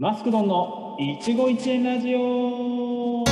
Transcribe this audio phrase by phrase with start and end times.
[0.00, 3.22] マスクドンの一期一会ラジオ。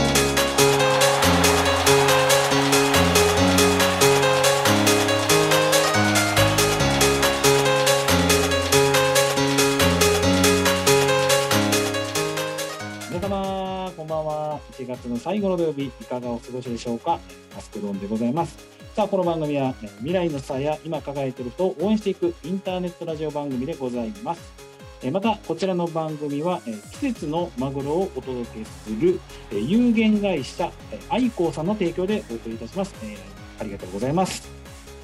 [13.10, 14.60] 皆様こんばんは。
[14.72, 17.18] 1月の最後の土曜日いかがお過ごしでしょうか？
[17.56, 18.58] マスクドンでございます。
[18.94, 24.67] さあこの番組はえー未来のさや今輝いている人を応援していくインターネットラジオ番組でございます。
[25.12, 26.60] またこちらの番組は
[26.90, 29.20] 季節のマグロをお届けする
[29.52, 33.16] 有限会社え愛好さんの提供でお送りいたします、え
[33.60, 34.48] ありがとうございます。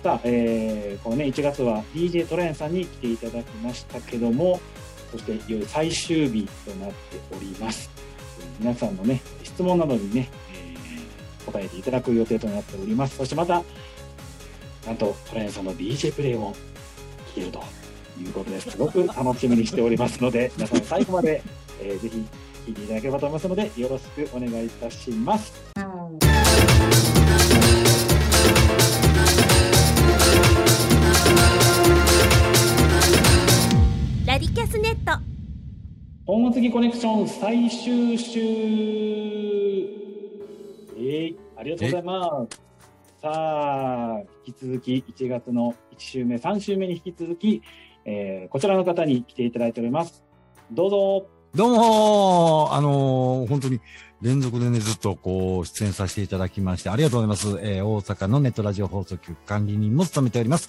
[0.02, 4.60] さあ、えーこのね1月は DJ トライアンさんに来ていただきましたけども
[5.12, 6.94] そしていよいよ最終日となって
[7.30, 7.88] おります。
[8.58, 13.16] 皆さんのね質問などにね、えー答えていただく予定となっております。
[13.16, 13.62] そしてまた
[14.86, 16.52] なんとトライアンさんの DJ プレイも
[17.32, 17.83] 聞けると。
[18.20, 21.42] いうことですごく楽しみにしておりますので 皆さん最後まで、
[21.80, 22.24] えーぜひ
[22.66, 25.52] 聞いていただければと思いますのでよろしくお願いいたします。
[34.26, 35.22] ラディキャスネット。
[36.24, 38.40] 本厚木コネクション最終週。
[40.96, 42.64] えー、ありがとうございます。
[43.20, 47.62] さあ引き続き1月の1週目3週目に引き続き、
[48.04, 50.22] えーこちらの方に来ていただいております
[50.70, 53.80] どうぞどうもあのー本当に
[54.22, 57.60] 連続でね、ずっとこう、出演させていただきまして、ありがとうございます。
[57.62, 60.68] えー大阪のネットラジオ放送局管理人も務めております。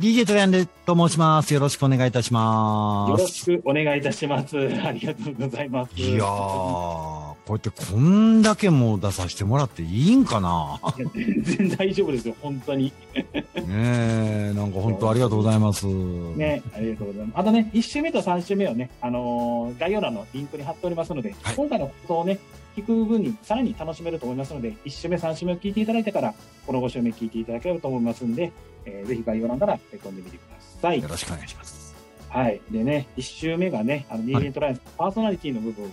[0.00, 1.54] DJ トライアンでと申します。
[1.54, 3.32] よろしくお願いいたしまよろす。
[3.32, 10.80] しくお願いいたしますありがとうございますいやー、こうやってこんだけも出させてもらっていいんかな？
[11.14, 15.86] 全然大丈夫ですよ本当にねえ、なんか本当ありがとうございます。
[15.86, 17.38] ね、ありがとうございます。
[17.38, 22.38] あとね、1週目と3週目をね、あのー概要欄のリンクに貼っておりますので、はい今回の放送をね、
[22.76, 26.34] 聞く分にさらに楽しめると思いますので、1週目、3週目を聞いていただいてから、
[26.66, 28.52] この5週目聞いていただければと思いますので、
[28.84, 31.08] えーぜひ概要欄から読んでみてくださいよ。
[31.08, 31.94] ろしくお願いします。
[32.28, 32.60] はい。
[32.70, 35.88] でね、1週目がね、あの、ニートライアンス、パーソナリティの部分を、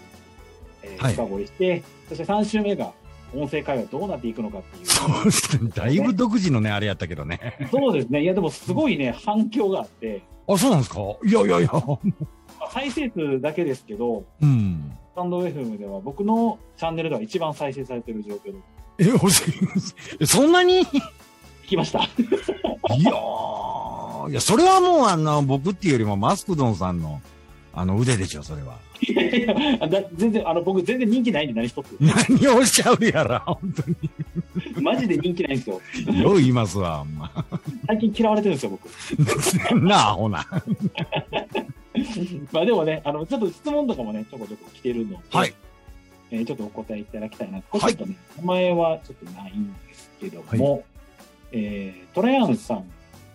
[0.84, 2.92] えーはい深掘りして、そして3週目が、
[3.36, 4.86] 音声会話どうなっていくのかっていう。
[4.86, 5.72] そうですね。
[5.76, 7.68] だいぶ独自のね、あれやったけどね。
[7.72, 8.22] そうですね。
[8.22, 11.00] いや、でもすごいね、反響があって、あ、そうなんですか？
[11.26, 11.70] いやいやいや。
[12.72, 14.92] 再生数だけですけど、うん。
[15.14, 18.58] スタンド FM では僕のチャンネルでは一番再生されてる状況で
[19.00, 19.54] え、欲しい。
[20.20, 20.82] えそんなに？
[20.86, 21.02] 聞
[21.70, 22.00] きました。
[22.00, 27.22] いやー、いや、それはもうあの、僕っていうよりもマスクドンさんの、
[27.74, 28.78] あの、腕でしょ、それは。
[29.08, 31.98] いやいやだ全然、あの、僕全然人気ないんで何一つ。
[32.00, 33.74] 何をおっしゃるやら、 本
[34.76, 35.82] 当マジで人気ないんですよ。
[36.08, 36.22] に。
[36.22, 37.32] よう言いますわ、ほんま。
[37.88, 39.76] 最近嫌われてるんですよ、僕。
[39.82, 40.46] なあ、ほな。
[42.52, 45.54] まあでもね、あの、ちょっと質問とかもね、ちょこちょこ来てるので、はい。
[46.32, 47.62] えーちょっとお答えいただきたいな。
[47.62, 50.84] こはいれちょっとね、名前はちょっとないんですけども、
[51.52, 52.86] えートライアンさん、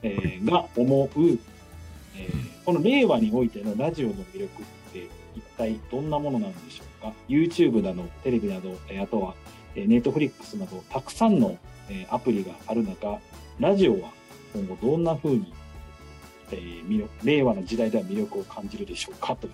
[0.03, 1.39] えーが思う、
[2.17, 4.78] えーこの令和においてのラジオの魅力って一
[5.59, 9.35] 体どんなものなんでしょうか ?YouTube など、テレビなど、えーあとは、
[9.75, 11.59] えー、Netflix など、たくさんの、
[11.91, 13.19] えーアプリがある中、
[13.59, 14.11] ラジオは
[14.55, 15.53] 今後どんな風に、
[16.53, 19.37] えー令和の時代では魅力を感じるでしょうか？
[19.37, 19.53] という。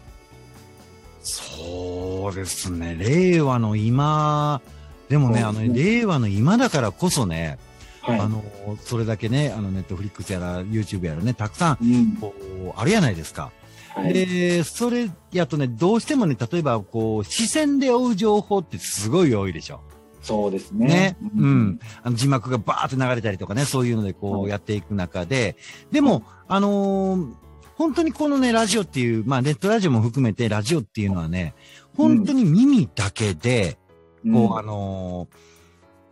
[1.23, 2.97] そうですね。
[2.99, 4.61] 令和の今、
[5.09, 7.59] でもね、あの、令和の今だからこそね、
[8.03, 8.21] はい。
[8.21, 8.45] あの、
[8.83, 13.51] それだけね、あの、ネットフリックスやら、YouTube やらね、たくさん、うんこう、あるやないですか。
[13.95, 19.81] はい、で、それやとね、どうしてもね、例えば、こう、視線で追う情報ってすごい多いでしょ。
[20.21, 20.87] そうですね。
[20.87, 21.17] ね。
[21.37, 21.79] うん。
[22.03, 25.57] あの字幕がバーって流れたりとかね、そういうのでこはいうやっていく中で、
[25.93, 27.35] でも、あのー
[27.77, 31.55] 本当にこのね、ラジオっていう、まあネットラジオも含めてラジオっていうのはね、
[31.97, 33.79] 本当に耳だけで、
[34.25, 35.37] うんこう、あのー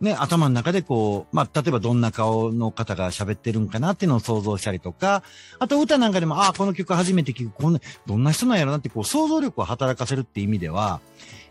[0.03, 5.23] ね、頭の中でこう、まあ、例えばどんな顔の方が喋ってるんかなっていうのを想像したりとか、
[5.59, 10.99] あと歌なんかでも、ああ、この曲初めて聞く、こんな、どんな人なんやろなって、こう、想像力を働かせるっていう意味では、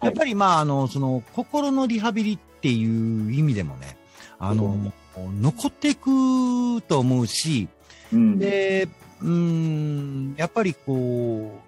[0.03, 3.97] やっぱりまあ、あの、その、心のリハビリっていう意味でもね、
[4.39, 7.69] あの、残っていくと思うし、
[8.13, 8.89] うん、で、
[9.23, 11.59] うーん、やっぱりこ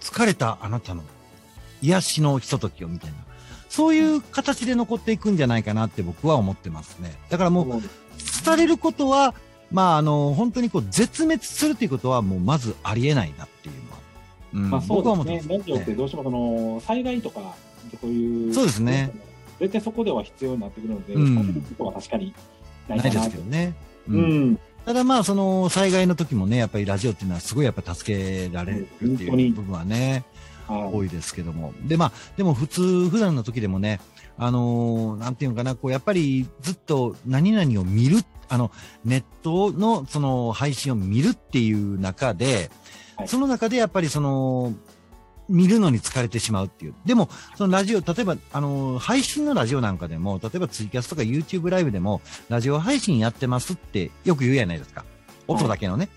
[0.00, 1.02] う、疲れたあなたの
[1.82, 3.16] 癒しのひとときをみたいな、
[3.76, 7.14] そういう形で残っていくんじゃないかなって僕は思ってますね。
[7.28, 7.88] だからもう、そうで
[8.18, 9.34] す伝れることは、
[9.70, 13.98] まあ、あの、本当にこう、絶滅するっていうことはもうまずありえないなっていうのは。
[14.54, 15.58] うんまあそうですね。
[15.58, 17.54] ラジオってどうしてもその災害とか
[18.00, 19.10] そういうそうですね。
[19.60, 22.32] 絶対そこでは必要になってくるので、うんそういうことは確かに
[22.88, 23.74] ないかなないですけどね。
[24.08, 24.58] ううんん。
[24.86, 28.86] ただまあ、その災害の時もね、やっぱりラジオっていうのはすごいやっぱ助けられるっ
[29.18, 30.24] ていう部分はね、
[30.68, 31.72] 多いですけども。
[31.86, 34.00] で、まあ、でも普通、普段の時でもね、
[34.38, 38.18] あのーなんていうのかな、こう、やっぱりずっと何々を見る、
[38.48, 38.70] あの、
[39.04, 42.70] ネットのその配信を見るっていう中で、
[43.16, 44.74] はいその中でやっぱりその、
[45.48, 46.94] 見るのに疲れてしまうっていう。
[47.06, 52.20] でも、そのラジオ、例えば、あのー配信のラジオなんかでも、例えばツイキャスとか YouTube ライブでも、
[52.50, 55.04] ラジオ配信やってますってよく言うやないですか。
[55.48, 56.08] 音だけのね。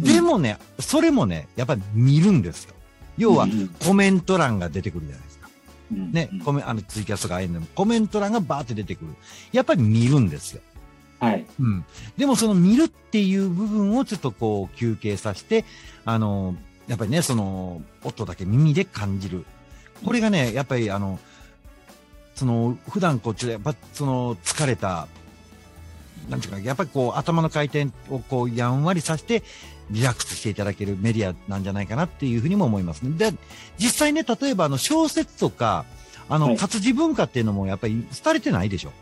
[0.00, 2.74] いでもね、それもね、やっぱり見るんですよ。
[3.16, 3.46] 要は
[3.84, 5.48] コメント欄が出てくるじゃないですか。
[5.92, 9.14] うんねうん、コメ、あの、ツイキャスとかああいうのも、コメント欄がバーって出てくる。
[9.52, 10.62] やっぱり見るんですよ。
[11.20, 11.46] はい。
[11.60, 11.84] うん。
[12.16, 15.64] でもその見るっていう部分をちょっとこう休憩させて、
[16.04, 16.56] あの、
[16.86, 19.44] やっぱりね、その音だけ耳で感じる。
[20.04, 21.18] これがね、やっぱりあの、
[22.34, 25.08] その、普段こっちで、やっぱその疲れた、
[26.28, 29.42] なんていうか、やっぱりこう頭の回転をこうやんわりさせて、
[29.90, 33.10] リラックスしていただけるメディアなんじゃないかなっていうふうにも思いますね。
[33.16, 33.36] で、
[33.78, 35.84] 実際ね、例えばあの小説とか、
[36.28, 38.92] あの、はい活字文化っていうのもやっぱり廃れてないでしょ？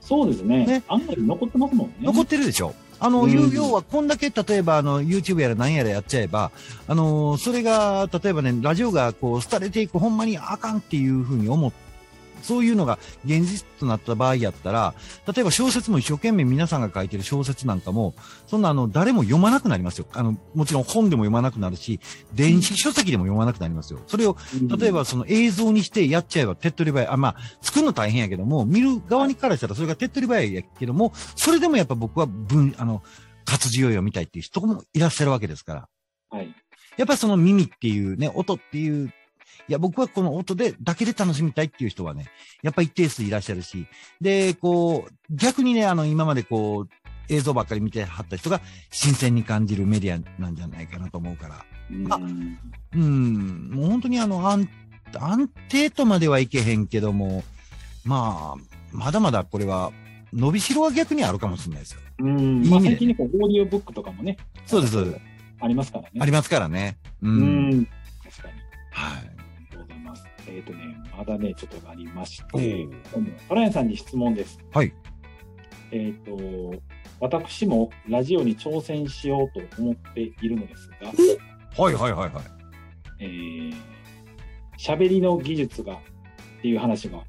[0.00, 0.66] そうですね。
[0.66, 1.94] ねあんまり残ってますもんね。
[2.00, 2.74] 残ってるでしょ？
[3.04, 6.52] あの、要は、こんだけ、例えば、あの、YouTube やら何やらやっちゃえば、
[6.86, 11.72] あの、それが、例えばね、ラジオが、こう、廃れていく、ほんまにあかんっていうふうに思っ
[12.42, 14.94] そういうのが現実となった場合やったら、
[15.26, 18.14] 例えば小説も一生懸命皆さんが書いてる小説なんかも、
[18.46, 20.06] そんなあの、誰も読まなくなりますよ。
[20.12, 22.00] あの、もちろん本でも読まなくなるし、
[22.34, 24.00] 電子書籍でも読まなくなりますよ。
[24.06, 27.08] それをうん例えばその映像にしてやっちゃえば手っ取り早い。
[27.08, 33.02] あ、まあ、作るの大変やけども、見る側にからしたらそれが手っ取り早いやけども、それでもやっぱ僕は文、あの、
[33.44, 35.88] 活字を読みたいっていう人もいらっしゃるわけですから。
[36.30, 36.54] はい。
[36.96, 39.12] やっぱりその耳っていうね、音っていう、
[39.68, 42.26] いや、僕はこの音で、だけで楽しみたいっていう人はね、
[42.62, 43.86] やっぱ一定数いらっしゃるし、
[44.20, 46.88] で、こう、逆にね、あの、今までこう、
[47.28, 48.60] 映像ばっかり見てはった人が
[48.90, 51.64] 新鮮に感じるメディアなんじゃないかなと思うから。
[52.10, 52.58] あうん
[52.94, 54.68] うん、もう本当にあの、安、
[55.18, 57.44] 安定とまではいけへんけども、
[58.04, 59.92] まあ、まだまだこれは、
[60.32, 62.00] 伸びしろは逆にあるかもしれないですよ。
[62.20, 62.64] うん。
[62.64, 64.36] いいまあ最近ね、こう、オーディオブックとかもね。
[64.66, 65.20] そうですそうです
[65.60, 66.10] ありますからね。
[66.18, 66.96] ありますからね。
[67.22, 67.28] う。
[67.28, 67.88] うんん。
[68.24, 68.54] 確かに。
[68.90, 69.31] はい。
[70.48, 74.58] えっ、とね、まだね、ちょっとありましおてー、トライアンさんに質問です。
[74.72, 74.92] はい。
[75.90, 76.74] えっ、と、
[77.20, 81.12] 私もラジオに挑戦しようと思っているのですが、
[81.82, 82.44] はいはいはいはい。
[83.20, 83.74] えー、
[84.78, 85.98] 喋りの技術がっ
[86.62, 87.22] ていう話が、っ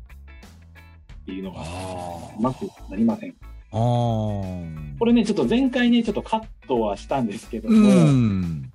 [1.26, 3.36] ていうのがあうまくなりません。
[3.72, 4.98] あー。
[4.98, 8.72] これね、ちょっと前回ね、ちょっとカットはしたんですけどうも、ん。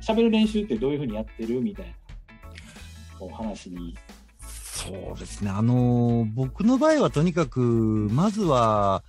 [0.00, 1.92] 喋、る練習ってどういうふうにやってるみたいな
[3.20, 3.96] お話に。
[4.40, 5.50] そうですね。
[5.50, 9.02] あの僕の場合はとにかく、まずは、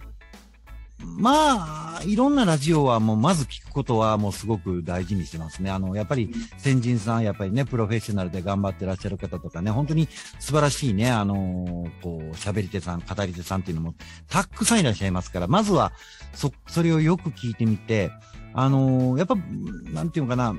[1.00, 5.70] まあ、いろんなラジオはもうまず聞くことはもうすごく大事にしてますね。
[5.70, 10.08] あの、やっぱり先人さん、やっぱりね、プロフェッショナルで頑張ってらっしゃる方とかね、本当に
[10.40, 13.94] 素晴らしいね、あのーこう、喋り手さん、語り手さんっていうのも
[14.28, 15.92] たくさんいらっしゃいますから、まずは、
[16.34, 18.12] そ、それをよく聞いてみて、
[18.54, 19.36] あのやっぱ、
[19.94, 20.56] なんていうのかな、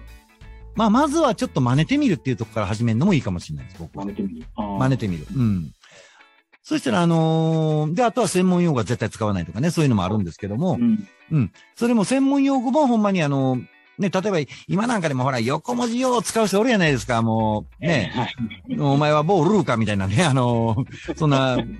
[0.76, 4.10] まあ、まずはちょっと真似てみるっていうところから始めるのもいいかもしれないです、僕は真。
[4.12, 4.46] 似てみる。
[4.56, 5.26] 真真似てみる。
[5.36, 5.70] うん。
[6.62, 10.78] そしたら、あのーで、あとは専門用語は絶対使わないとかね、そういうのもあるんですけども、
[11.32, 11.52] うん。
[11.76, 13.56] それも専門用語もほんまにあの
[13.98, 14.38] ね、例えば
[14.68, 18.78] 今なんかでもほら、横文字を使う人おるやないですか、もう、ね、はい。
[18.80, 21.76] お前は某ルーかみたいなね、あのーそんな、言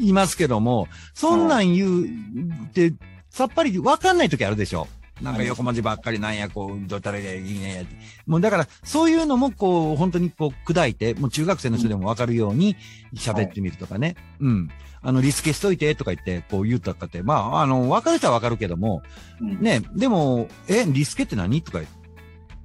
[0.08, 2.94] いますけども、そんなん言うって、
[3.30, 4.88] さっぱりわかんない時あるでしょ。
[5.22, 7.86] なんか横文字ばっかりなんや、こう、どうたらいいね。
[8.26, 12.76] もうだから、そういうのもこう、本当にこう、砕いて、もう中学生の人でもわかるように
[13.14, 14.16] 喋ってみるとかね。
[14.40, 14.68] うん。
[15.00, 19.02] あの、リスケしといてとか言って、こう言うとかって、まあ、あの、わかる人はわかるけども、
[19.40, 19.60] うん。
[19.60, 21.62] ね、でも、え、リスケって何？
[21.62, 21.80] とか、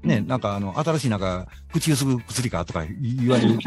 [0.03, 3.57] ね、なんかあの、新しいなんか、口ゆすぐ薬かとか言われる。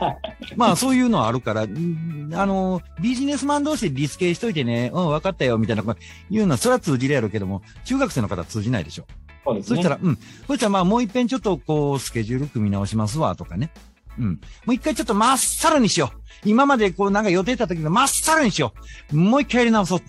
[0.56, 5.82] まあ、そういうのはあるから、んあの、ビジネスマン同士でリスケしといてね、うん、分かったよ、みたいな、
[6.30, 9.06] 言うのは、それは通じるやろうけども、中学生の方は通じないでしょ。
[9.44, 9.76] そうですね。
[9.76, 10.18] そしたら、うん。
[10.46, 13.70] そしたら、まあ、もう一遍ちょっと、こう、スケジュール組み直しますわ、とかね。
[14.18, 14.26] うん。
[14.26, 16.18] もう一回ちょっとまっさらにしよう。
[16.44, 18.72] 今までこう、なんか予定立った時のまっさらにしよ
[19.12, 19.16] う。
[19.16, 20.00] もう一回やり直そう。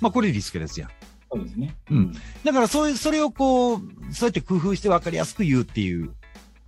[0.00, 0.88] まあ、これリスケですよ。
[1.34, 1.74] そうですね。
[1.90, 2.12] うん。
[2.44, 3.80] だから、そういう、それをこう、
[4.12, 6.14] そうやって工夫して分かりやすく言うっていう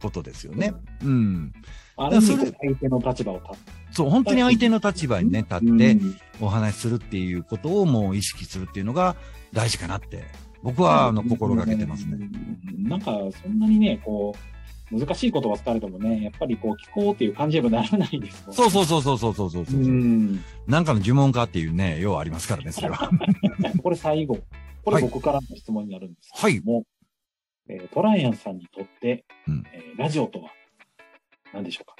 [0.00, 0.74] ことですよね。
[1.02, 1.52] うん。
[1.96, 5.72] ある意味相手の立場を立っそう、本当に相手の立場にね、立て。
[5.72, 9.16] ってうんお話しするっていうことをもう意識するっていうのが
[9.52, 10.24] 大事かなって、
[10.62, 12.12] 僕は、あの、心がけてますね。
[12.12, 14.55] うんなんか、そんなにね、こう、
[14.90, 19.80] 難しい言葉使われてもね、やっぱりこう、聞こうっていう感じにはならないですもんそうそうそうそうそうそうそうそう。
[19.80, 20.44] うん。
[20.66, 23.10] なんかの呪文かっていうね、要はありますからね、それは。
[23.82, 24.38] これ最後。
[24.84, 26.84] これ僕からの質問になるんですけども、
[27.68, 30.50] えートライアンさんにとって、うんえーラジオとは
[31.52, 31.96] 何でしょうか？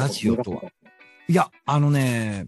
[0.00, 0.62] ラジオとは？
[1.28, 2.46] いや、あのね、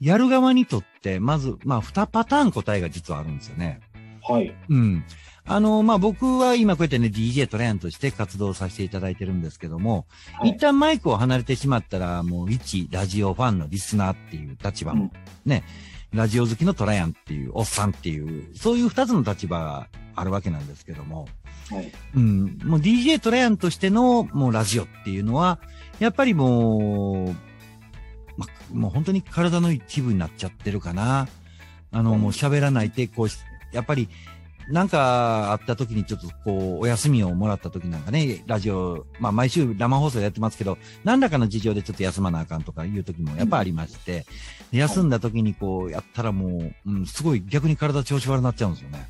[0.00, 3.80] やる側にとって、まず、まあ、二パターン答えが実はあるんですよね。
[4.22, 4.54] はい。
[4.68, 5.04] うん。
[5.48, 15.10] あの、まあ、僕は今こうやってね、DJ トレアンとして活動させていただいてるんですけども、はい一旦マイクを離れてしまったら、もう一ラジオファンのリスナーっていう立場も、うん
[15.50, 15.64] ね、
[16.12, 21.28] ラジオ好きのトライアンっていう、おっさんっていう、そういう二つの立場があるわけなんですけども、
[21.70, 21.92] はい。
[22.14, 25.58] うん、もう DJ トライアンとしてのもうラジオっていうのは、
[25.98, 27.36] やっぱりもう、
[28.36, 31.28] ま、もう本当に体の一部になっちゃってるかな。
[31.90, 33.38] あの、うんもう喋らないで、こうし、
[33.72, 34.08] やっぱり、
[34.70, 44.26] なんかあった時にちょっとこう、お休みをもらった時なんかね、ラジオ、まあ毎週生放送でやってますけど、何らかの事情でちょっと休まなあかんとかいう時もやっぱありまして、
[44.70, 49.08] で休んだ時にこうやったらもう、うん、すごい逆に体調子悪くなっちゃうんですよね。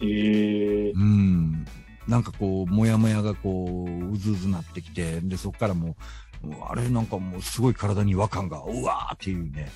[0.00, 1.66] えー、うん。
[2.06, 5.96] なんかこう、もやもやがこう、うずうずなってきて、で、そこからも
[6.42, 9.70] う、あれなんかもうすごい体に違和感が、うわーっていうね、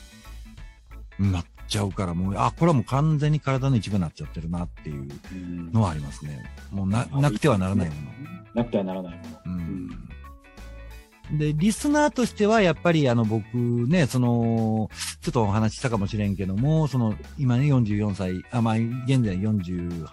[1.19, 6.45] なっちゃうから、もう、あ、これはもう完全に体の一部になっちゃってるなっていううんのはありますね。
[6.71, 8.03] もうな、なくてはならないもの。
[8.55, 9.57] なくてはならないもの。
[11.31, 11.39] うん。
[11.39, 14.91] で、リスナーとしては、やっぱりあの僕ね、その、
[15.23, 20.07] ちょっとお話ししたかもしれんけども、その、今ね、44歳、あ、まあ、現在40、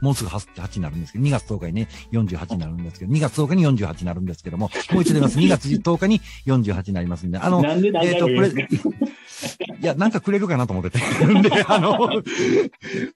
[0.00, 5.38] もうすぐ8になるんですけど、2月10日にね、48になるんですけど、2月10日に48になるんですけども、もう一度言います。
[5.38, 8.88] 2月10日に48になりますんで、あの、なんで何回も言うんですか？
[9.80, 10.98] いや、なんかくれるかなと思ってて。
[11.48, 12.22] で、あの、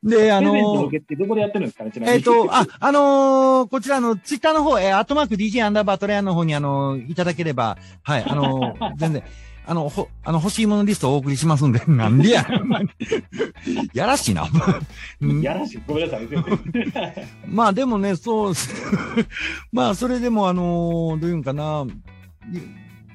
[0.05, 9.23] で、あの受、けってどこでやってるんですかねちなみにえっ、と、あ、あのーこちらのツイッターの方、えー、アットマーク DJ アンダーバートレアンの方にあのーいただければ、はい、あのー全然、
[9.65, 12.47] あの、ほ、あの、欲しいものリストをお送りしますんで、 なんでや、
[13.95, 14.49] やらしいな。
[15.21, 15.83] う んやらしい。
[15.87, 16.29] ごめんなさい。
[17.47, 18.55] まあでもね、そう、
[19.73, 21.87] まあそれでもあのーどういうんかな、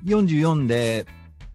[0.06, 1.06] 44で、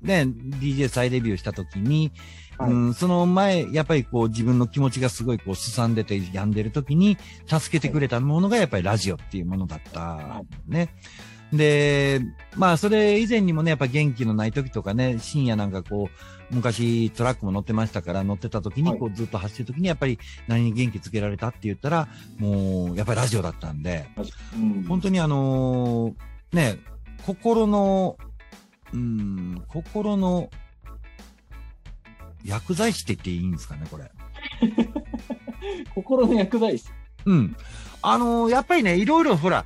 [0.03, 2.13] ね、DJ 再デビューした時に、
[2.59, 10.43] はいうん、その前、やっぱりこう自分の気持ちがすごいこうすさんでて病んでる時に助けてくれたものがやっぱりラジオっていうものだった。
[10.67, 10.91] ね。
[11.52, 12.21] で、
[12.56, 16.09] まあそれ以前にもね、やっぱ元気のない時とかね、深夜なんかこ
[16.50, 20.18] う、昔トラックも乗ってましたから乗ってた時にこうずっと走ってる時にやっぱり
[20.49, 24.06] 何に元気つけられたって言ったら、もうやっぱりラジオだったんで、
[24.56, 26.78] うん本当にあのーね、
[27.26, 28.16] 心の、
[28.92, 30.50] うん、心の
[32.44, 34.11] 薬剤師って言っていいんですかね、これ。
[35.94, 36.87] 心の薬剤師。
[37.25, 37.56] うん。
[38.02, 39.64] あのーやっぱりね、いろいろほら、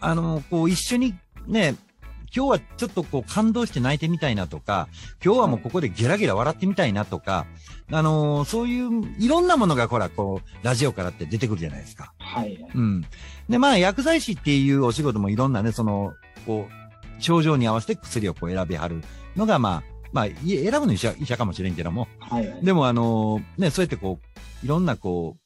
[0.00, 1.14] あのーこう一緒に
[1.46, 1.74] ね、
[2.34, 4.88] 今日はちょっとこう感動して泣いてみたいなとか、
[5.24, 7.46] 今日はもうここでゲラゲラ笑ってみたいなとか、
[7.90, 12.12] あのーそういういろんなものがほら、こう、ラジオからって出てくるじゃないですか。
[12.18, 12.58] はい。
[12.74, 13.04] うん。
[13.48, 16.12] で、まあ、薬剤師っていうお仕事もいろんなね、その、
[16.46, 19.02] こう、症状に合わせて薬をこう選びはる
[19.36, 22.58] のが、まあ、まあ、い選ぶの医者、医者かもしれんけども、はい。
[22.62, 24.18] でもあのね、そうやってこ
[24.62, 25.45] う、いろんなこう、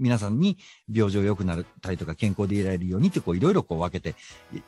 [0.00, 0.58] 皆さんに
[0.92, 4.16] 病状良くなったりとか健康でいられるようにってこう、いろいろこう分けて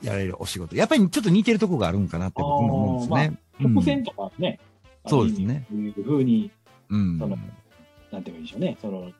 [0.03, 0.77] やられるお仕事。
[0.77, 3.39] やっぱりちょっと似てるとこがあるんかなって僕も思うんですね。
[3.61, 4.61] うん伏線とかね。
[5.07, 6.51] そうですねいうふうに、
[6.89, 7.19] うん。
[7.19, 7.37] その
[8.11, 8.77] なんていうんでしょうね。
[8.81, 9.11] その、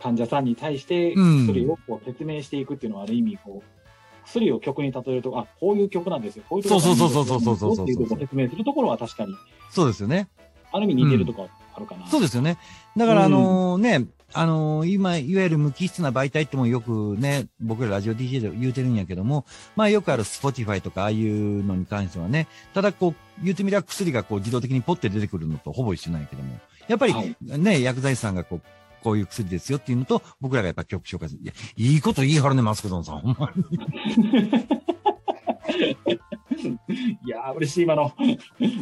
[0.00, 6.44] 患者さんに対してうん薬をこう説明していくっていうのはある意味こう、薬を曲に例えると、あ、こういう曲なんですよ。
[6.48, 9.34] こういうところそうそうそうそうそうそうそうっていうところを説明するところは確かに、
[9.70, 10.28] そうですよね。
[10.72, 12.06] ある意味似てるところあるかな。
[12.06, 12.58] そうですよね。
[12.96, 28.62] だから、あのね、あの今、いわゆる無機質な媒体ってもよくね、僕らラジオ DJ で言うてるんやけども、まあよくある Spotify とかああいうのに関してはね、ただこう、言ってみりゃ薬がこう自動的にポッて出てくるのとほぼ一緒なんやけども、やっぱりはいね、薬剤師さんがこう、
[29.04, 31.42] こういう薬ですよっていうのと、僕らがやっぱ曲紹介する。
[31.42, 33.20] いや、いいこと言い張るね、マスクドンさん。
[33.20, 33.64] ほんまに。
[37.24, 38.12] いやー、嬉しい、今の。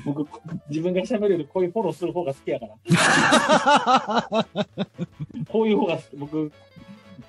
[0.04, 0.28] 僕、
[0.68, 4.47] 自分が喋るよりこういうフォローする方が好きやから。
[5.52, 6.50] こういう方が僕、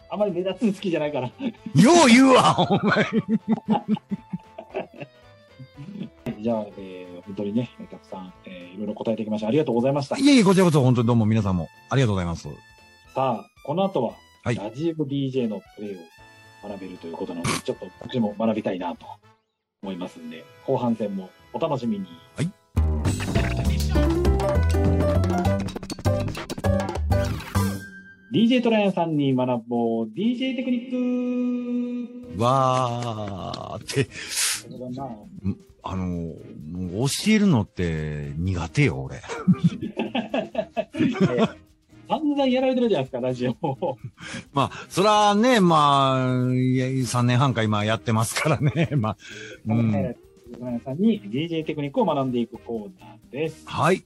[0.09, 1.27] あまり目立つの好きじゃないから。
[1.27, 1.33] よ
[2.05, 3.03] う言うわ、ほんまに。
[6.41, 9.47] じゃあ、えー本当にね、たくさん、えーいろいろ答えていきました。
[9.47, 10.17] ありがとうございました。
[10.17, 12.47] いえいえ、こちらこそ本当にどうも皆さんもありがとうございます。
[13.13, 14.13] さあ、この後は、
[14.43, 15.97] はいラジオ DJ のプレイを
[16.67, 19.05] 学べるということなので、ちょっと私も学びたいなと
[19.81, 22.07] 思いますんで、後半戦もお楽しみに。
[22.35, 22.51] はい。
[28.33, 34.09] DJ トライアンさんに学ぼう DJ テクニックわーって、
[35.83, 39.17] あの、もう教えるのって苦手よ、俺。
[40.95, 41.57] えー
[42.09, 43.97] 散々やられてるじゃないですか、ラジオを。
[44.53, 46.15] まあ、そらね、ま
[46.49, 48.89] あ、いや3年半か今やってますからね。
[48.97, 49.17] まあ、
[49.67, 50.15] うん。
[50.51, 53.63] 横山さんに DJ テクニックを学んでいくコーナーです。
[53.65, 54.03] はい。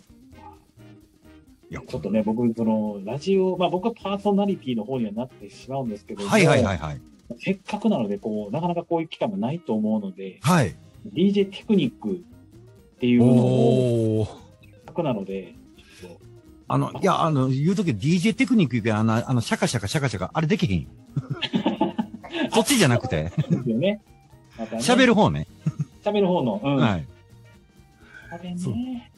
[1.69, 7.01] いや、ちょっとね、僕、その、ラジオ、まあ僕はパーソナリティの方にはなってしまうんですけども、はいはいはいはい。
[7.39, 10.75] せっかくなので、こう、なかなかこういう機会もないと思うので、はい。
[11.13, 14.27] DJ テクニックっていうのを。
[14.61, 15.55] せっかくなので、
[16.69, 20.87] あの、いや、あの、言うとき DJ テクニック言うけど、あの、あの、シャカシャカシャカシャカ、あれできへんよ。
[22.51, 24.01] そっちじゃなくて、ですよね。
[24.57, 25.47] またね喋る方ね。
[26.03, 26.61] 喋る方の。
[26.63, 26.75] うん。
[26.77, 27.07] はい。
[28.31, 29.11] あれそうね。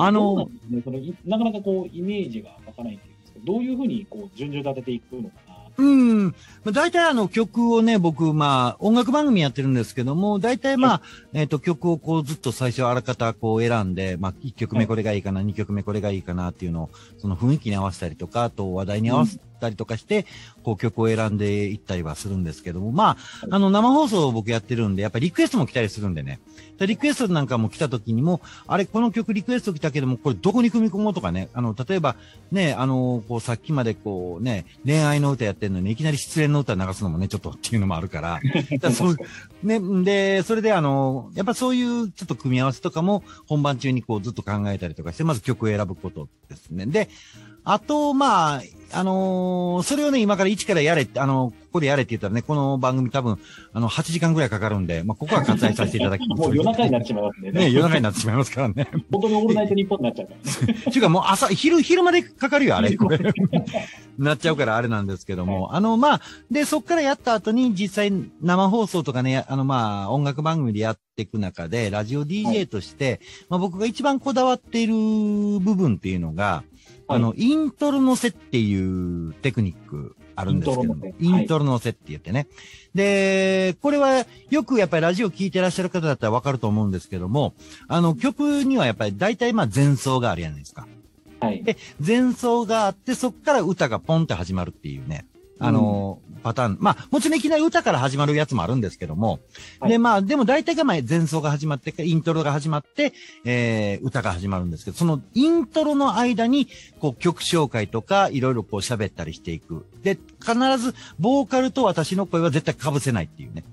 [0.00, 0.82] あのね
[1.26, 5.52] なかなかこう、イメージが湧かないっていうんですけど、どういうふうにこう、順序立てていくのかな。
[5.78, 6.26] うん。
[6.26, 6.32] ま
[6.66, 20.26] あ、大体あの曲をね、僕、まあ、音楽番組やってるんですけども、大体まあ、えっ、と、曲をこうずっと最初あらかたこう選んで、まあ、1曲目これがいいかな、2曲目これがいいかなっていうのを、その雰囲気に合わせたりとか、あと話題に合わせたりとかして、
[20.64, 26.40] こう曲を選んでいったりはするんですけども、まあ、あの、生放送を僕やってるんで、やっぱりリクエストも来たりするんでね。
[26.78, 32.16] でリクエストなんかも来た時にも、あれ、この曲リクエスト来たけども、これどこに組み込もうとかね、あの、例えば、
[32.50, 38.40] ね、あの、こう、さっきまでこうね、恋愛の歌やってるのに、いきなり失恋の歌流すのもね、ちょっとっていうのもあるから、
[38.80, 39.16] だそう
[39.62, 46.86] ね、で、それであの、やっぱそういうちょっと組み合わせとかも本番中にこうずっと考えたりとかして、まず曲を選ぶことですね。
[46.86, 47.08] で、
[47.64, 48.62] あと、まあ、
[48.94, 53.38] あのーそれをね、今から一からやれって、あのここでやれって言ったらね、この番組多分、
[53.72, 56.42] あの、8時間ぐらいかかるんで、まあ、ここは割愛させていただきます。
[56.42, 57.50] もう夜中になってしまいますね。
[57.52, 58.88] ね、夜中になってしまいますからね。
[59.10, 60.78] 本当にオールナイトニッポンになっちゃうからね。
[60.78, 62.94] っていうかもう朝、昼、昼までかかるよ、あれ。
[62.96, 63.18] こ れ
[64.18, 65.74] なっちゃうからあれなんですけども。
[65.74, 74.94] あの、まあ、で、そっからやった後に実際生放送とかね、あの、まあ、音楽番組でやっていく中で、ラジオ DJ として、まあ僕が一番こだわっている
[75.60, 76.62] 部分っていうのが、
[77.08, 82.48] あの、イントロ乗せっていうテクニックあるんですけども、イインントロ乗せって言ってね。
[82.94, 87.54] で、これはよくやっぱりラジオ聞いてらっしゃる方だったらわかると思うんですけども、
[87.88, 90.86] あの、曲にはやっぱり大体まあ前奏があるじゃないですか。
[91.40, 91.62] はい。
[91.62, 95.26] で、前奏があって、そっから歌がポンって始まるっていうね。
[95.66, 96.78] あの、パターン。
[96.80, 99.40] まあ、もちろんいきなり歌から始まるやつもあるんですけども。
[99.80, 103.12] はいで、まあ、でも大体がまあ前奏が始まって、イントロが始まって、
[103.44, 106.68] えー、歌が始まるんですけど、そのイントロの間に、
[107.00, 109.86] こう曲紹介とか、いろいろこう喋ったりしていく。
[110.02, 113.64] で、必ず、ボーカルと私の声は絶対被せないっていうね。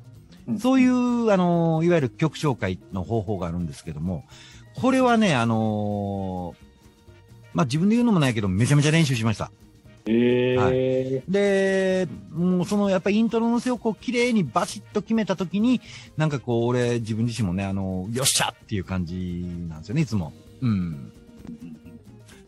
[0.47, 4.25] うんそういう、あの、いわゆる曲紹介の方法があるんですけども、
[4.75, 6.56] これはね、あの
[7.54, 9.52] まあ自分で言うのもないけど、めちゃめちゃ練習しました。
[10.12, 15.82] えーで、もうそのやっぱりイントロのせをこう綺麗にバシッと決めたときに、
[16.17, 20.34] なんかこう俺自分自身もね、あの、よっしゃっていう感じなんですよね、いつも。
[20.62, 21.12] うん。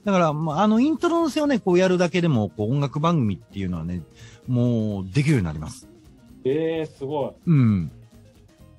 [0.03, 4.01] だから、まあ、あの、イントロのせをね、こうやるだけでも、こう音楽番組っていうのはね、
[4.47, 5.87] もうできるようになります。
[6.43, 7.31] えー、すごい。
[7.45, 7.91] うん。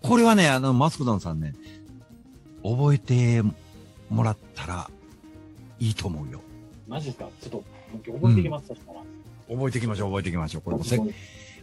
[0.03, 1.55] これはね、あの、マスクドンさんね、
[2.65, 3.43] 覚えて
[4.11, 4.91] もらったら
[5.79, 6.41] いいと思うよ。
[6.89, 7.29] マジですか？
[7.41, 7.65] ちょっと、
[7.99, 9.01] 覚えてきます、そしたら。
[9.49, 10.63] 覚えていきましょう、覚えていきましょう。
[10.63, 10.99] これもせ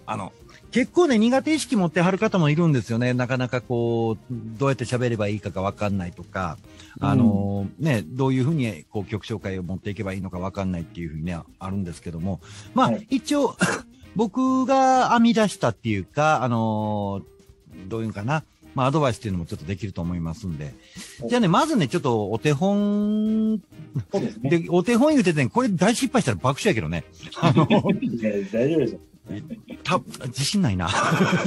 [0.05, 0.33] あの、
[0.71, 3.13] 結構ね、苦手意識持ってはる方もいるんですよね。
[3.13, 6.57] なかなかこう、どうやって喋ればいいかがわかんないとか、
[6.99, 12.39] あの、ね、どういうふうにこう曲紹介を持っていけばいいのかわかんないっていうふうにね、あるんですけども。
[12.73, 13.55] まあ、はい一応、
[14.15, 17.21] 僕が編み出したっていうか、あの、
[17.87, 18.43] どういうんかな。
[18.75, 20.73] まあ、アドバイスっていうのもちょっとできると思いますんで。
[21.27, 24.49] じゃあね、まずね、ちょっとお手本、ですね。
[24.49, 27.03] で、お手本言うててね、これ大失敗したら爆笑やけどね。
[27.41, 28.99] あの、大丈夫ですよ。
[29.84, 30.89] た、自信ないな。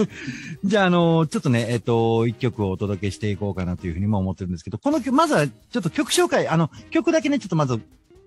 [0.65, 7.81] じゃあ、あの、ちょっとね、えっ、と、一曲をお届けしていこうかなというふうにも思ってるんですけど、この曲、まずはちょっと曲紹介、あの、曲だけね、ちょっとまず、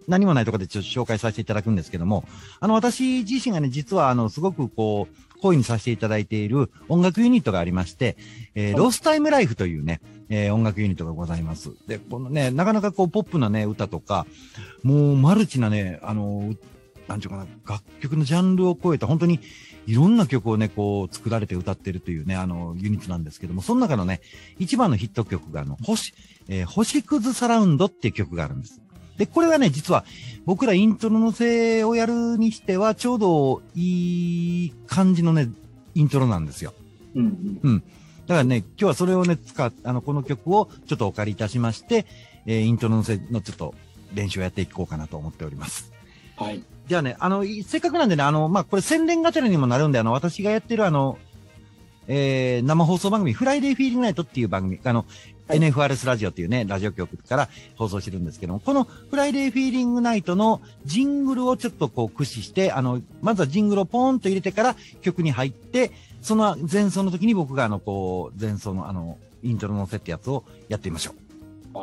[0.08, 2.26] 何もないところでちょっと紹介させていただくんですけども、
[2.60, 8.18] あの、私自身がね、実は、あの、すごくこう、恋にさせていただいている音楽ユニットがありまして、
[8.56, 11.72] えーはいロスタイムライフというね、えー音楽ユニットがございます。
[11.88, 14.26] で、このね、なかなかこう、ポップなね、歌とか、
[14.84, 16.56] もう、マルチなね、あの、
[17.08, 19.40] なんていうかな、楽曲のジャンルを超えた、本当に
[19.86, 24.22] いろんな曲をね、こう、作られて歌ってるというね、あの、ユニットなんですけども、その中のね、
[24.58, 26.14] 一番のヒット曲が、あの、星、
[26.48, 28.82] えー星屑サラウンドっていう曲があるんです。
[29.18, 30.06] で、これはね、実は、
[30.46, 35.50] 僕らイントロのせをやるにしては、ちょうどいい感じのね、
[35.96, 36.74] イントロなんですよ。
[37.16, 37.84] うんうん。
[38.28, 42.06] だからね、今日はそれをね、使っ、あの、この曲をちょっとお借りいたしまして、
[42.46, 43.74] えーイントロのせのちょっと
[44.14, 45.92] 練習をやっていこうかなと思っております。
[46.38, 46.64] はい。
[46.88, 51.18] じゃあね、あの、いせっかくなんでね、あの、まあ、これ宣伝がてらにもなるんで、あの、私がやってるあの、
[52.08, 65.92] えー、生放送番組、 Friday Feeling Night っていう番組、あの、はい NFRS ラジオっていうね、ラジオ局から放送してるんですけども、この Friday Feeling Night のジングルをちょっとこう駆使して、あの、まずはジングルをポーンと入れてから曲に入って、
[66.22, 71.26] その前奏の時に僕があの、こう、前奏のあの、イントロのせってやつをやってみましょう。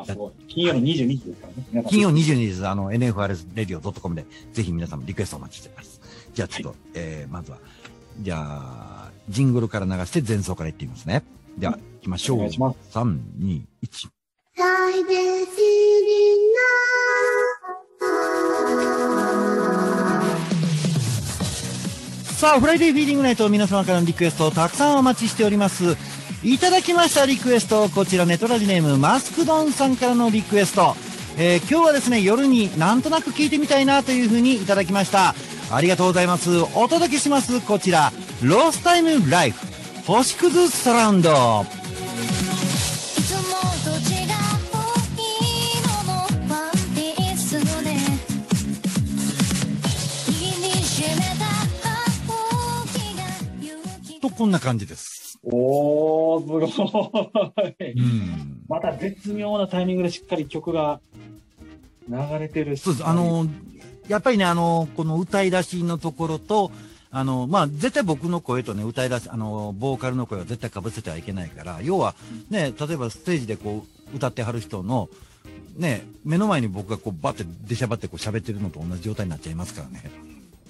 [0.01, 0.33] あ、すごい。
[0.49, 1.89] 金曜の22時ですからね。
[1.89, 2.67] 金曜22時です。
[2.67, 6.01] あの、NFRSradio.com で、ぜひ皆様リクエストお待ちしています。
[6.35, 7.59] じゃあちょっと、えー、まずは、
[8.21, 11.23] じゃあ、ジングルから流して前奏からいってみますね。
[11.59, 12.37] では、行きましょう。
[12.37, 12.77] お願いします。
[12.99, 14.09] 3、2、1。
[14.55, 16.83] Friday feeling now.
[22.43, 25.97] さあ、フライデーフィーリングナイト皆様からのリクエストをたくさんお待ちしております。
[26.43, 30.97] いただきましたリクエスト、こちらネトラジネームマスクドンさんからのリクエスト。
[31.39, 35.37] えー今日はですね、夜になんとなく聞いてみたいなというふうにいただきました。
[35.75, 36.51] ありがとうございます。
[36.75, 37.61] お届けします。
[37.63, 39.67] こちら、ロースタイムライフ、
[40.07, 41.65] 星屑サラウンド。
[54.21, 55.41] とこんな感じです。
[55.43, 57.93] おー、すごい。
[57.93, 58.63] うん。
[58.69, 61.01] また絶妙なタイミングでしっかり曲が
[62.09, 63.07] 流れてるしそうです。
[63.07, 63.47] あ、の、
[64.09, 66.71] やっぱりね、あの、この歌い出しのところと、
[67.11, 72.15] あの、まあ、絶対僕の声とね、歌い出し、あの、ボーカルの声は絶対被せてはいけないから、要は、
[72.51, 75.09] ね、例えばステージでこう、歌ってはる人の、
[75.77, 80.11] ね、目の前に僕がこう、バって出しゃばってこう喋ってるのと同じ状態になっちゃいますからね。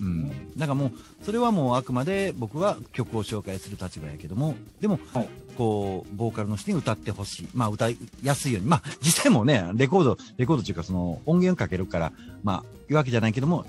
[0.00, 0.58] うん。
[0.58, 0.92] だからもう、
[1.24, 7.48] それはもうあくまで僕は曲を紹介する立場やけども、でも、はいこう、ボーカルの人に歌ってほしい。
[7.54, 8.68] まあ、歌いやすいように。
[8.68, 12.12] まあ、 実際もね、レコード、レコードっていうかその音源かけるから、
[12.42, 13.64] まあ、いうわけじゃないけども、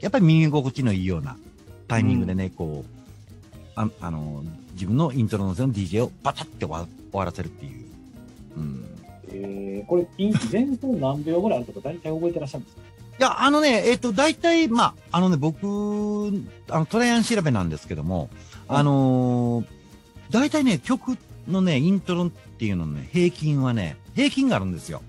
[0.00, 1.36] やっぱり耳心地のいいような
[1.88, 7.84] タイミングでね、こう、ああの、自分のイントロの DJ をバタって終わらせるっていう。
[8.56, 8.84] うん。
[9.28, 12.82] えー、これ、イン前奏何秒ぐらいあるとか大体覚えてらっしゃるんですか？
[13.18, 15.64] いや、あのね、えっ、と、大体、まあ、あのね、僕、
[16.68, 18.28] あの、トライアン調べなんですけども、
[18.68, 19.83] あのー
[20.30, 21.16] 大体ね、曲
[21.48, 25.02] のね、イントロっていうののね、平均はね、平均があるんですよ。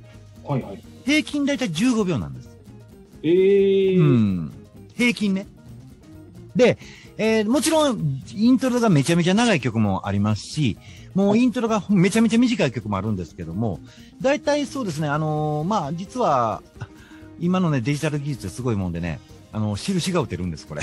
[0.44, 0.84] はいはい。
[1.06, 2.50] 平均大体15秒なんです。
[3.24, 4.54] えー、うん。
[4.96, 5.48] 平均ね。
[6.56, 6.78] で、
[7.18, 10.78] えーもちろん、イントロがめちゃめちゃ長い曲もありますし、
[11.14, 13.80] もうイントロがめちゃめちゃ短い曲もあるんですけども、
[14.22, 16.62] 大体そうですね、あのーまあ、実は、
[17.40, 19.20] 今のね、デジタル技術すごいもんでね、
[19.54, 20.82] あの、印が打てるんです、これ。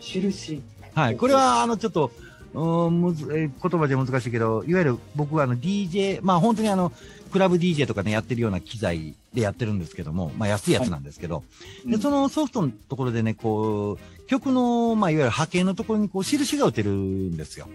[0.00, 0.62] 印。
[0.94, 1.16] はい。
[1.16, 2.12] これは、あの、ちょっと、
[2.54, 6.92] うーんむずえー言葉じゃ難しいけど、いわゆる僕はあの DJ、まあ本当にあの、
[7.32, 11.44] クラブ DJ とかね、やってるような機材でやってるんですけども、まあ安いやつなんですけど、
[11.86, 17.68] で、そのソフトのところでね、こう、曲の、まあいわゆる波形のところにこう、印が打てるんですよ。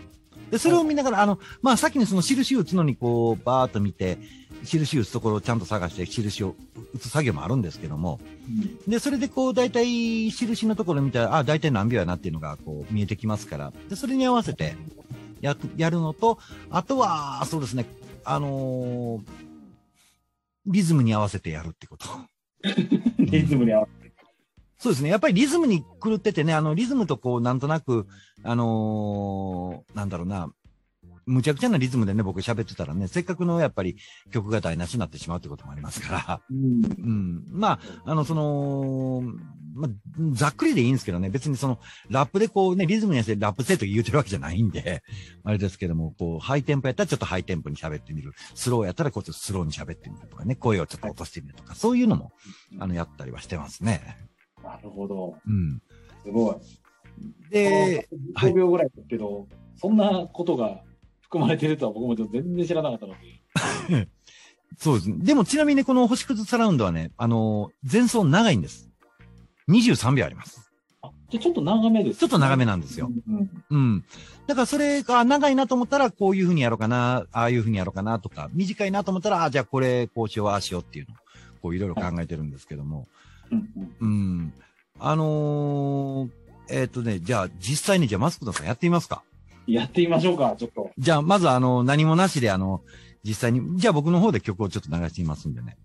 [0.52, 4.18] で、それを見ながら、あの、まあ先にその印打つのにこう、バーっと見て、
[4.64, 6.56] 印打つところをちゃんと探して、印を
[6.94, 13.74] 打つ作業もあるんですけども、うんで、それでこう、大体、印のところ見たら、あ、大体何秒やなっていうのが、こう、見えてきますから。
[13.90, 14.76] で、それに合わせて、
[15.42, 16.40] や、やるのと、
[16.70, 17.86] あとは、そうですね、
[18.24, 19.48] あのー
[20.70, 22.08] リズムに合わせてやるってこと。
[23.20, 24.14] リズムに合わせて。
[24.78, 25.10] そうですね。
[25.10, 28.06] やっぱりリズムに狂っててね、あの、リズムとこう、なんとなく、
[28.44, 30.52] あのーなんだろうな、
[31.28, 33.98] むちゃくちゃなリズムでね、僕喋ってたらね、せっかくのやっぱり
[34.32, 36.42] 曲が台無しになってしまうってこともありますから。
[36.50, 36.86] うん。
[36.86, 37.44] うん。
[37.52, 39.22] まあ、あの、その、
[39.76, 39.92] まあ、
[40.32, 45.04] ざっくりでいいんですけどね、別にその、ラップでこうね、リズムに合わせてラップせえと言うてるわけじゃないんで、
[45.44, 48.32] あれですけども、こう、ハイテンポやったらちょっとハイテンポに喋ってみる。
[48.56, 52.32] スローやったらこうちょっとスローに喋ってみるとかね、声をちょっと落としてみるとか、そういうのも、
[52.80, 54.18] あの、やったりはしてますね。
[54.64, 55.36] なるほど。
[55.46, 55.82] うん。
[56.24, 56.56] すごい。
[57.52, 60.82] で、この15秒ぐらいですけど、そんなことが
[61.30, 63.14] 含まれてるとは僕もちょっと全然知らなかったの
[63.90, 64.08] で。
[64.78, 65.18] そうですね。
[65.20, 68.90] でもちなみにこの星屑サラウンドはね、あの、前奏長いんです。
[69.70, 70.72] 23秒あります。
[71.02, 73.10] あ、じゃあちょっと長めです、ちょっと長めなんですよ。
[73.28, 73.50] うん。
[73.70, 74.06] うん。
[74.46, 81.18] だからそれが長いなと思ったら、こういう風にやろうかな、ああいう風にやろうかなとか、短いなと思ったら、あじゃあこれ、こうしよう、ああしようっていうのを、
[81.62, 83.08] こういろいろ考えてるんですけども。
[83.52, 83.70] うん
[84.02, 84.54] うんうん。
[85.00, 86.30] あのー、
[86.70, 89.24] えっ、とね、じゃあ実際にじゃあマスクドさんやってみますか
[89.68, 90.90] やってみましょうか、ちょっと。
[90.98, 92.82] じゃあまずあの、何もなしであの、
[93.24, 95.78] 実際に、じゃあ僕の方で曲をちょっと流してみますんでね。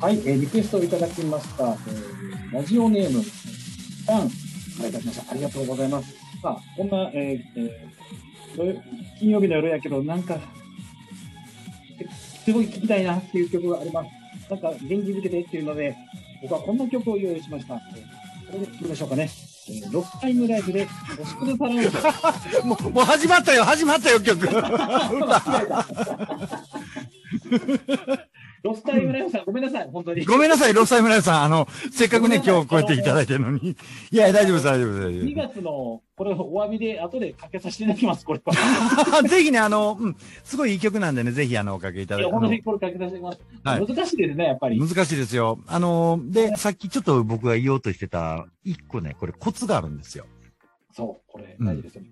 [0.00, 1.64] はい、えーリクエストをいただきました。
[1.64, 2.20] えー
[2.52, 4.34] ラジオネーム、さん、か
[4.82, 5.30] らいただきました。
[5.30, 6.12] ありがとうございます。
[6.42, 8.80] さあ、こんな、えーえー
[9.20, 10.36] 金曜日の夜やけど、なんか、
[12.44, 14.19] すごい聴きたいなっていう曲があります。
[14.50, 15.96] なんか元気づけてっていうので、
[16.42, 17.74] 僕はこんな曲を用意しました。
[17.74, 17.80] こ
[18.54, 19.30] れでいきましょうかね。
[19.68, 22.64] えーロックタイムライフで、星屑サラウンド。
[22.66, 24.48] もう、もう始まったよ、始まったよ、曲。
[28.62, 30.24] ロスタイムライフさん、ごめんなさい、本当に。
[30.24, 31.42] ごめんなさい、ロスタイムライフさん。
[31.44, 33.76] あの、せっかくね、今日こうやっていただいてるのに。
[34.10, 38.40] いや、大丈夫です、大丈夫です2大丈月の、これお詫びで、後でかけさせていただきます、これ。
[39.28, 42.30] ぜひね、あの、うん、すごいいい曲なんでね、ぜひあの、おかけいただいて。
[42.30, 43.40] 本当にこれかけさせてます。
[43.64, 44.78] はい難しいですね、やっぱり。
[44.78, 45.58] 難しいですよ。
[45.66, 50.26] あの、で、さっきちょっと僕が言おうとしてた、一個ね、これコツがあるんですよ。
[50.92, 52.10] そう、これ、大事ですよね。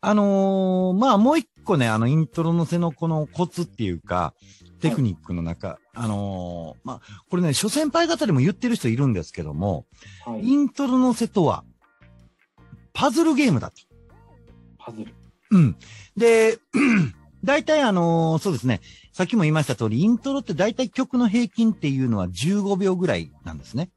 [0.00, 4.34] あのーまあ、もう一個ね、あの、イントロのせのこのコツっていうか、
[4.80, 9.86] テクニックの中、あのーまあ、これね、諸先輩方でも言ってる人いるんですけども、
[10.24, 10.42] はい。
[10.42, 11.64] イントロのせとは、
[12.92, 13.76] パズルゲームだと。
[14.78, 15.14] パズル。
[15.50, 15.76] うん。
[16.16, 16.58] で、
[17.42, 18.80] 大体あのーそうですね、
[19.12, 23.90] さっきも言いました通り、イントロって大体曲の平均っていうのは15秒ぐらいなんですね。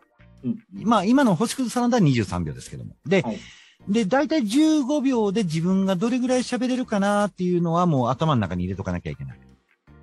[0.44, 0.58] うん。
[0.84, 2.96] まあ、今の星屑サラダは23秒ですけども。
[3.06, 3.38] で、はい
[3.88, 9.40] で、大体15秒で自分がどれぐらい喋れるかなっていうのはもう頭の中に入れとかなきゃいけない。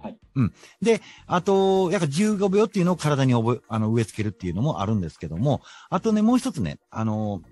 [0.03, 0.19] はい。
[0.37, 0.55] うん。
[0.81, 7.43] で、あと、やっぱ15秒っていうのを体に覚え、あの、植え付けるっていうのもあるんですけども、あとね、もう一つね、あの、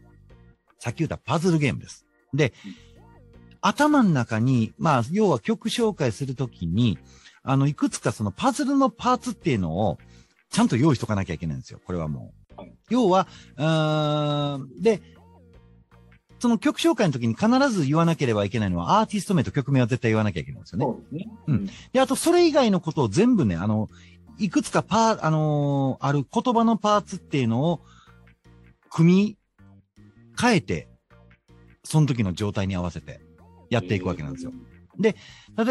[0.79, 2.07] さっき言ったパズルゲームです。
[2.35, 2.53] で、
[3.61, 6.99] 頭の中に、まあ、要は曲紹介するときに、
[7.43, 9.99] あの、いくつかそのパズルのパーツっていうのを、
[10.51, 11.81] ちゃんと用意しとかなきゃいけないんですよ。
[11.85, 12.61] これはもう。
[12.61, 15.03] はい要は、うーんで、
[16.39, 20.85] その曲紹介の時に必ず言わなければいけないのは、アーティスト名と曲名は絶対言わなきゃいけないんですよね。
[20.85, 21.33] そうですね。
[21.47, 23.89] うんで、あと、それ以外のことを全部ね、あの、
[24.39, 27.81] いくつかパー、あのーある言葉のパーツっていうのを、
[28.91, 29.39] 組み
[30.37, 30.89] 替えて、
[31.85, 33.21] その時の状態に合わせて
[33.71, 34.53] やっていくわけなんですよ。
[34.99, 35.15] 例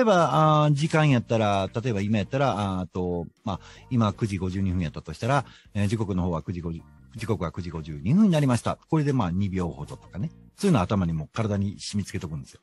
[0.01, 6.81] えば、あー時間やったら、例えば今やったら、あと、まあ、今9時52分やったとしたら、えー時刻の方は9時50、
[7.15, 8.77] 時刻は9時52分になりました。
[8.89, 10.31] これでまあ2秒ほどとかね。
[10.57, 12.61] そういうのを頭にも体に染み付けとくんですよ。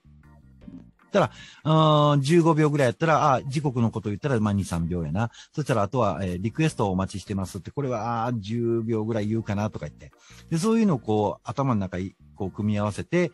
[1.13, 1.31] たら、
[1.63, 5.31] あー15秒ぐらいやったら、あ時刻のこと言ったら、まあ2、3秒やな。
[5.53, 10.11] そしたら、あとは、えーリクエストをお待ちしてますって、これは、あ10秒ぐらい言うかなとか言って。
[10.51, 13.31] で、そういうのをこう、頭の中に、こう、組み合わせて、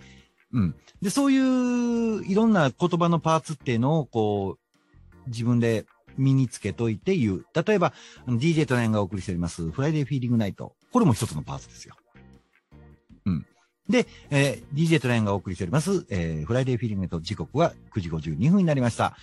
[0.53, 0.75] うん。
[1.01, 7.47] で、そういう、いろんな言葉のパーツっていうのを、こう、自分で身につけといて言う。
[7.55, 7.93] 例えば、
[8.27, 10.75] DJ トラインがお送りしております、フライデーフィーリングナイト。
[10.93, 11.95] これも一つのパーツですよ。
[13.27, 13.47] うん。
[13.89, 19.17] で、えー DJ トラインがお送りしております、えーフライデーフィーリングナイト時刻は9時52分になりました。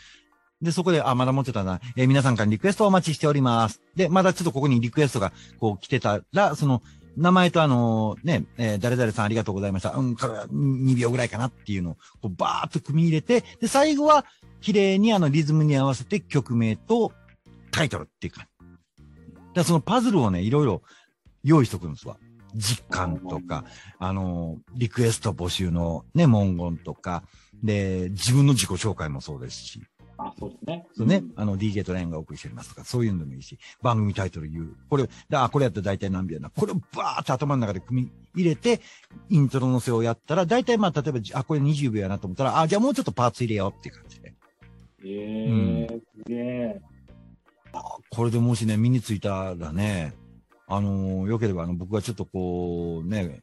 [0.61, 1.81] で、そこで、あ、まだ持ってたな。
[1.95, 3.81] えー皆さんからリクエストをお待ちしております。
[3.95, 6.81] で、まだちょっとここにリクエストが、こう来てたら、その、
[7.17, 9.91] 名前とあの、ね、えー誰々さんありがとうございました。
[9.91, 14.25] うん、から2秒ぐらいかなっていうのを、こうバーっと組み入れて、で、最後は、
[14.61, 17.11] 綺麗にあのリズムに合わせて曲名と
[17.69, 18.47] タイトルっていうか。
[19.53, 20.81] だそのパズルをね、いろいろ
[21.45, 22.17] 用意しとくんですわ。
[22.55, 23.63] 実感とか、
[23.99, 27.23] あの、リクエスト募集のね、文言とか、
[27.63, 29.81] で、自分の自己紹介もそうですし、
[30.17, 30.87] あ、そうですね。
[30.95, 34.75] そうね、んあの、DJ トライアンがお送りしておりますとか、そういうのでもいいし、番組タイトル言う。
[34.89, 36.49] これ、だあ、これやったら大体何秒やな。
[36.49, 38.81] これをバーって頭の中で組み入れて、
[39.29, 44.33] イントロのせをやったら、大体まあ、例えば、あ、これ20秒やなと思ったら、あ、じゃあもうちょっとパーツ入れようっていう感じで。
[45.03, 46.81] ええすげえ。
[48.09, 50.13] これでもしね、身についたらね、
[50.67, 53.41] あのーよければ、あの、僕がちょっとこう、ね、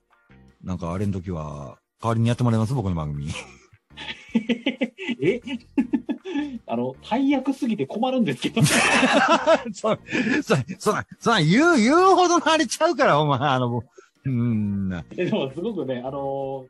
[0.62, 3.28] なんかあれの時は、代わりにやってもらいます僕の番組。
[5.22, 5.40] え？
[6.66, 8.62] あの、大役すぎて困るんですけど。
[9.72, 9.98] そ、
[10.42, 13.84] そ、そ、そ、言う、言うほどのあれちゃうから、お前、あの、も
[14.24, 16.66] ううん、えでも、すごくね、あの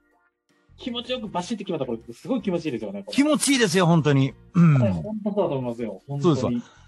[0.79, 3.05] 気持ちよくバシッて決まったこれ、すごい気持ちいいですよね。
[3.11, 4.33] 気持ちいいですよ、本当に。
[4.55, 4.79] うん。
[4.79, 6.03] 本当だと思いますよ。
[6.09, 6.82] 本当にそうですわ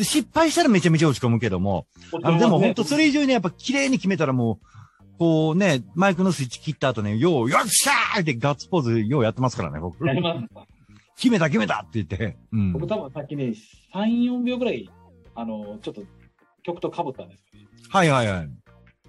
[0.00, 1.86] で、失敗したらめちゃめちゃ落ち込むけども、
[2.22, 4.66] あの、でも本当それ以上にやっぱ綺麗に決めたらもう、
[5.18, 10.06] こうね、マイクのスイッチ切った後ね、よう、よっしゃーってガッツポーズようやってますからね、僕。
[10.06, 10.48] やります。
[11.16, 12.38] 決めた決めたって言って。
[12.50, 12.72] うん。
[12.72, 13.52] 僕多分さっきね、
[13.94, 14.88] 3、4秒ぐらい、
[15.34, 16.02] あのちょっと
[16.62, 17.68] 曲と被ったんですよね。
[17.90, 18.50] はいはいはい。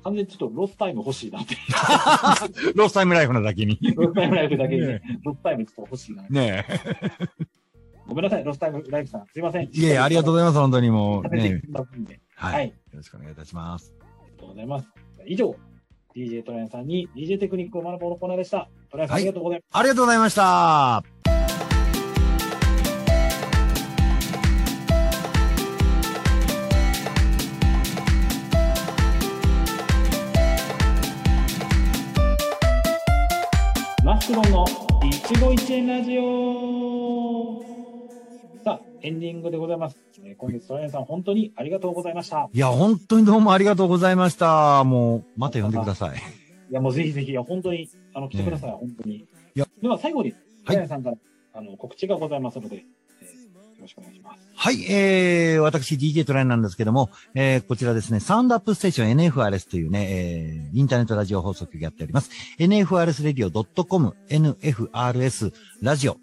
[0.03, 1.55] 完全にちょっとロスタイム欲しいなって。
[2.75, 3.79] ロスタイムライフなだけに。
[3.95, 6.23] ロスタイムライフだけにねね、ロスタイムちょっと欲しいな。
[6.29, 6.65] ね
[8.11, 9.25] ごめんなさい、ロスタイムライフさん。
[9.31, 9.63] すいません。
[9.63, 9.69] え。
[9.71, 11.23] いえいえ、ありがとうございます、本当にもう。
[11.23, 12.19] ね食べてきますんで。
[12.35, 12.47] は。
[12.49, 12.69] はいい。
[12.69, 13.93] よろしくお願いいたします。
[14.01, 14.87] ありがとうございます。
[15.25, 15.55] 以上、
[16.13, 18.67] DJ とらやさんに DJ テクニックを学ぼうのコーナーでした。
[18.89, 19.77] トライアンさん、はいありがとうございます。
[19.77, 21.03] ありがとうございました。
[34.03, 34.65] マスクロンの
[35.05, 37.70] 一期一会ラジオ
[39.03, 39.97] エンディングでございます。
[40.23, 42.49] えー今月トライアンさん、本当にありがとうございました。
[42.53, 44.83] いや、本当にどうもありがとうございました。
[44.83, 46.17] もう、また呼んでください。
[46.17, 49.15] いや、もうぜひぜひ、いや本当に、あの、来てください、本当に。
[49.15, 51.17] いやでは、最後に、はいトライアンさんから、
[51.53, 52.85] あの、告知がございますので、
[53.81, 54.47] ろしくお願いします。
[54.55, 62.29] はい、えー、私 DJ とらやなんですけども、えー、こちらですね、サウンドアップステーション NFRS というね、えー、インターネットラジオ放送局やっております。
[62.59, 66.17] nfrsradio.com、nfrs ラジオ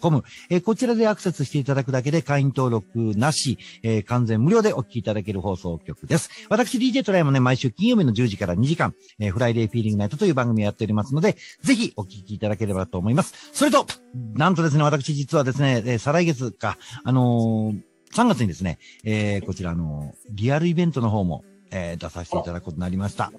[0.00, 6.30] .com、えー、こちらでアクセスしていただくだけで会員登録なし、えー、完全無料でお聞きいただける放送局です。
[6.50, 13.50] 私 DJ とらやもね、毎週金曜日の10時から2時間、えー、フライデーフィーリングナイトという番組をやっておりますので、ぜひお聞きいただければと思います。
[13.52, 13.86] それと、
[14.34, 17.80] なんとですね、私実はですね、えー再来月か、あのー
[18.12, 23.32] 3月にですね、えーこちらあのーリアルイベントの方も、えー出させていただくことになりました。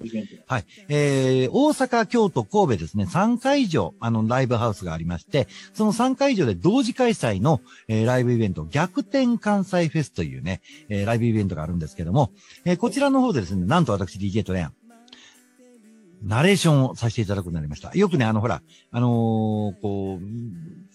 [0.48, 0.66] はい。
[0.88, 7.60] えー、大阪、京都、神戸ですね、3会場、あの、ライブハウスがありまして、その3会場で同時開催の、
[7.90, 12.32] えーライブイベント、逆転関西フェスというね、えーライブイベントがあるんですけども、
[12.64, 14.74] えーこちらの方でですね、なんと私 DJ トレアン、
[16.24, 17.92] ナレーションをさせていただくことになりました。
[17.96, 18.62] よくね、あの、ほら、
[18.92, 20.26] あのーこう、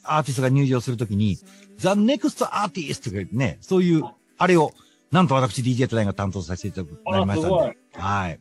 [0.05, 1.37] アーティストが入場するときに、
[1.77, 4.03] ザ・ネクスト・アーティストとか言ってね、そういう、
[4.39, 4.73] あれを、
[5.11, 8.41] なんと私 DJ トレアンが担当させていただくことになりましたのあで、はい。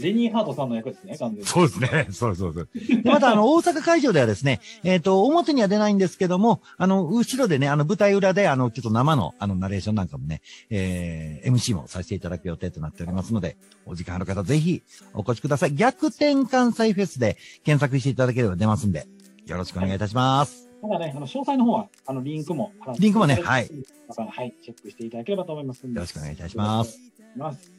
[0.00, 1.46] レニー・ハートさんの役ですね、完全に。
[1.46, 2.08] そうですね。
[2.10, 2.68] そうそうそう。
[2.74, 10.40] でまた、あの、大阪会場ではですね、えっ、と、表には出ないんですけども、あの、後ろでね、あの、舞台裏で、あの、ちょっと生の、あの、ナレーションなんかもね、
[10.70, 15.74] えー、MC もさせていただく予定となっておりますので、お時間ある方、ぜひ、お越しください。
[15.74, 19.06] 逆転関西フェスで検索していただければ出ますんで、
[19.46, 20.71] よろしくお願いいたします。
[20.82, 23.70] ただね、あの、詳細の方は、あの、リンクもリンクもねはい
[24.08, 25.86] またはい、チェックしていただければと思います。
[25.86, 26.98] よろしくお願いいたします。
[27.36, 27.70] ます。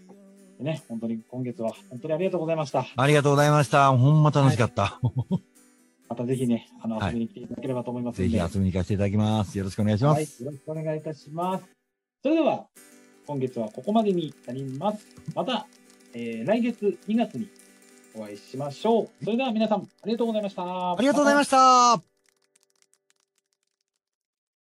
[0.58, 2.86] でね、本当に今月は本当にありがとうございました。
[2.96, 3.90] ありがとうございました。
[3.90, 5.02] ほんま楽しかった。
[6.08, 8.44] またぜひね、あの、はい遊びに来ていただければと思いますぜひんで。
[8.44, 9.58] 遊びに行かせていただきます。
[9.58, 10.44] よろしくお願いしまはい、す。
[10.44, 11.66] よろしくお願いいたします。
[12.22, 12.68] それでは、
[13.28, 15.06] 今月はここまでになります。
[15.36, 15.68] また、
[16.14, 17.50] えー来月2月に
[18.16, 19.26] お会いしましょう。
[19.26, 20.92] それでは皆さん、ありがとうございました。
[20.94, 22.13] ありがとうございました。